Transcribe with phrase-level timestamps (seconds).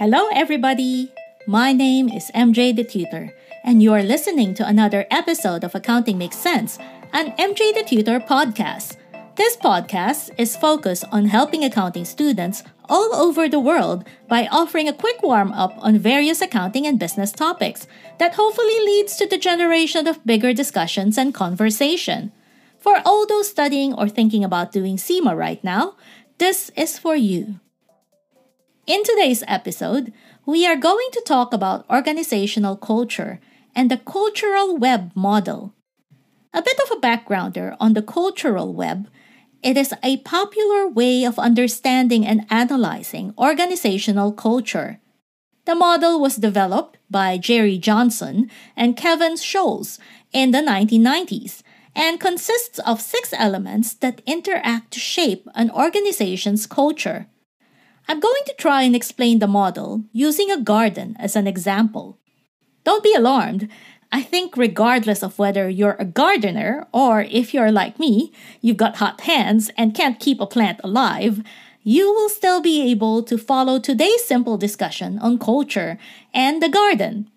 [0.00, 1.12] Hello, everybody!
[1.46, 6.16] My name is MJ the Tutor, and you are listening to another episode of Accounting
[6.16, 6.78] Makes Cents,
[7.12, 8.96] an MJ the Tutor podcast.
[9.36, 14.96] This podcast is focused on helping accounting students all over the world by offering a
[14.96, 20.06] quick warm up on various accounting and business topics that hopefully leads to the generation
[20.06, 22.32] of bigger discussions and conversation.
[22.78, 25.96] For all those studying or thinking about doing CIMA right now,
[26.38, 27.60] this is for you.
[28.90, 30.12] In today's episode,
[30.44, 33.38] we are going to talk about organizational culture
[33.72, 35.74] and the cultural web model.
[36.52, 39.06] A bit of a backgrounder on the cultural web
[39.62, 44.98] it is a popular way of understanding and analyzing organizational culture.
[45.66, 50.00] The model was developed by Gerry Johnson and Kevan Scholes
[50.32, 51.62] in the 1990s
[51.94, 57.28] and consists of six elements that interact to shape an organization's culture.
[58.08, 62.18] I'm going to try and explain the model using a garden as an example.
[62.84, 63.68] Don't be alarmed,
[64.12, 68.96] I think, regardless of whether you're a gardener or if you're like me, you've got
[68.96, 71.42] hot hands and can't keep a plant alive,
[71.82, 75.98] you will still be able to follow today's simple discussion on culture
[76.34, 77.30] and the garden.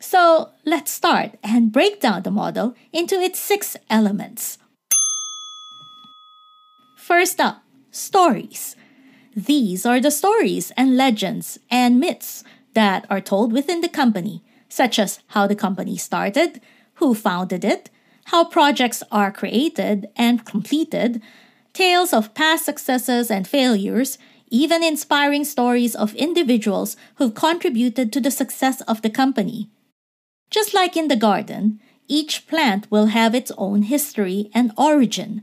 [0.00, 4.58] So let's start and break down the model into its six elements.
[6.96, 8.76] First up, stories.
[9.36, 12.42] These are the stories and legends and myths
[12.72, 16.60] that are told within the company such as how the company started,
[16.94, 17.90] who founded it,
[18.26, 21.20] how projects are created and completed,
[21.74, 24.16] tales of past successes and failures,
[24.48, 29.68] even inspiring stories of individuals who've contributed to the success of the company.
[30.50, 35.42] Just like in the garden, each plant will have its own history and origin,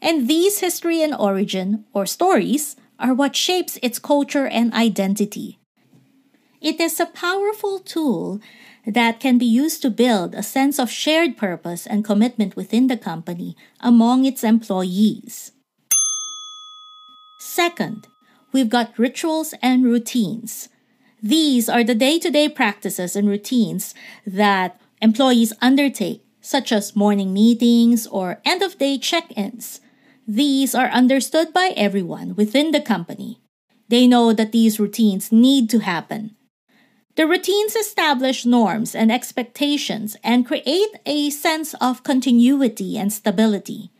[0.00, 5.58] and these history and origin, or stories, are what shapes its culture and identity.
[6.60, 8.40] It is a powerful tool
[8.86, 12.96] that can be used to build a sense of shared purpose and commitment within the
[12.96, 15.52] company among its employees.
[17.40, 18.06] Second,
[18.52, 20.68] we've got rituals and routines.
[21.20, 23.94] These are the day to day practices and routines
[24.26, 29.81] that employees undertake, such as morning meetings or end of day check ins.
[30.26, 33.40] These are understood by everyone within the company.
[33.88, 36.36] They know that these routines need to happen
[37.14, 43.90] the routines establish norms and expectations and create a sense of continuity and stability.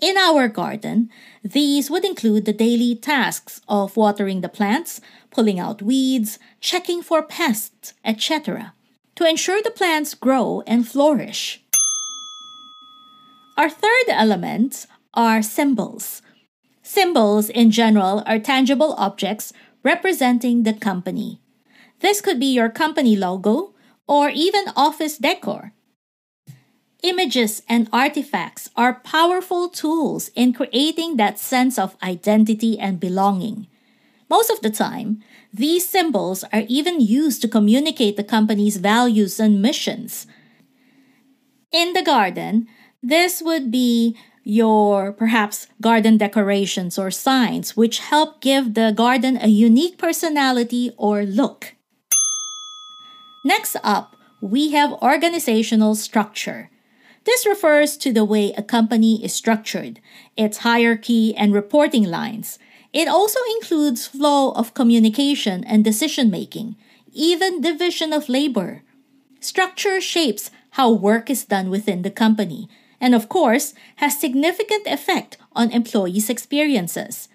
[0.00, 1.08] In our garden,
[1.44, 7.22] these would include the daily tasks of watering the plants, pulling out weeds, checking for
[7.22, 8.74] pests, etc.,
[9.14, 11.62] to ensure the plants grow and flourish.
[13.56, 16.22] Our third element are symbols.
[16.82, 19.52] Symbols in general are tangible objects
[19.82, 21.40] representing the company.
[22.00, 23.74] This could be your company logo
[24.08, 25.72] or even office decor.
[27.02, 33.66] Images and artifacts are powerful tools in creating that sense of identity and belonging.
[34.30, 39.60] Most of the time, these symbols are even used to communicate the company's values and
[39.60, 40.26] missions.
[41.72, 42.68] In the garden,
[43.02, 49.48] this would be your perhaps garden decorations or signs, which help give the garden a
[49.48, 51.74] unique personality or look.
[53.44, 56.70] Next up, we have organizational structure.
[57.24, 60.00] This refers to the way a company is structured,
[60.36, 62.58] its hierarchy and reporting lines.
[62.92, 66.76] It also includes flow of communication and decision making,
[67.12, 68.82] even division of labor.
[69.40, 72.68] Structure shapes how work is done within the company,
[73.02, 77.28] and of course, has significant effect on employees' experiences.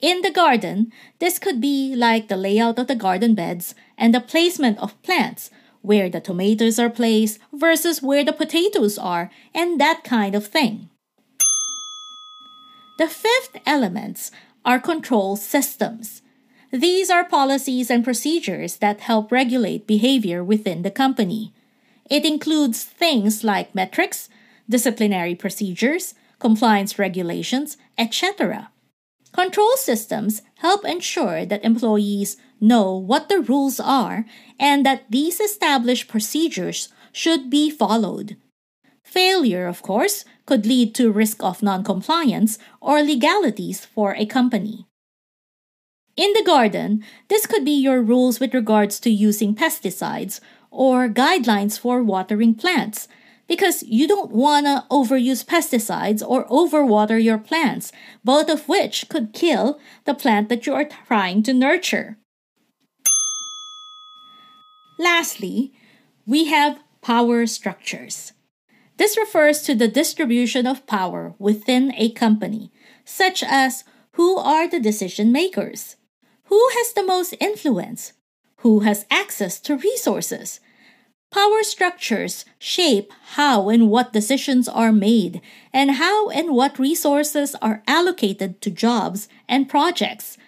[0.00, 4.20] In the garden, this could be like the layout of the garden beds and the
[4.20, 5.50] placement of plants,
[5.82, 10.88] where the tomatoes are placed versus where the potatoes are, and that kind of thing.
[12.98, 14.30] The fifth elements
[14.64, 16.22] are control systems.
[16.70, 21.52] These are policies and procedures that help regulate behavior within the company.
[22.08, 24.28] It includes things like metrics,
[24.68, 28.70] disciplinary procedures, compliance regulations, etc.
[29.32, 34.24] Control systems help ensure that employees know what the rules are
[34.58, 38.36] and that these established procedures should be followed.
[39.04, 44.86] Failure, of course, could lead to risk of noncompliance or legalities for a company.
[46.16, 51.78] In the garden, this could be your rules with regards to using pesticides or guidelines
[51.78, 53.08] for watering plants
[53.48, 57.90] because you don't want to overuse pesticides or overwater your plants,
[58.22, 62.18] both of which could kill the plant that you are trying to nurture.
[64.98, 65.72] Lastly,
[66.26, 68.32] we have power structures.
[68.98, 72.72] This refers to the distribution of power within a company,
[73.04, 75.96] such as who are the decision makers,
[76.44, 78.12] who has the most influence,
[78.58, 80.60] who has access to resources.
[81.30, 85.42] Power structures shape how and what decisions are made
[85.74, 90.38] and how and what resources are allocated to jobs and projects.